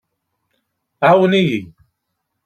[1.09, 1.59] Ɛawnen-iyi.